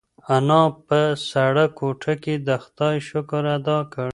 انا 0.35 0.61
په 0.87 0.99
سړه 1.31 1.65
کوټه 1.79 2.13
کې 2.23 2.35
د 2.47 2.49
خدای 2.63 2.95
شکر 3.09 3.43
ادا 3.57 3.79
کړ. 3.93 4.09